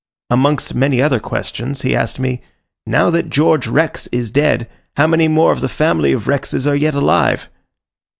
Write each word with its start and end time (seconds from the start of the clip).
Amongst 0.31 0.73
many 0.73 0.99
other 0.99 1.19
questions, 1.19 1.83
he 1.83 1.95
asked 1.95 2.19
me, 2.19 2.41
"Now 2.87 3.11
that 3.11 3.29
George 3.29 3.67
Rex 3.67 4.07
is 4.11 4.31
dead, 4.31 4.67
how 4.97 5.05
many 5.05 5.27
more 5.27 5.51
of 5.51 5.61
the 5.61 5.69
family 5.69 6.11
of 6.11 6.25
Rexes 6.25 6.65
are 6.65 6.73
yet 6.75 6.95
alive?" 6.95 7.49